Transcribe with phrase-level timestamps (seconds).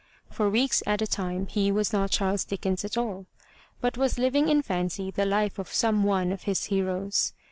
[0.31, 3.27] For weeks at a time he was not Charles Dickens at all,
[3.81, 7.33] but was living in fancy the life of some one of his heroes.